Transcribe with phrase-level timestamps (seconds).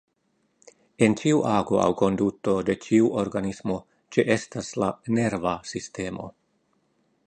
[1.07, 3.79] En ĉiu ago aŭ konduto de ĉiu organismo
[4.17, 6.31] ĉeestas la nerva sistemo.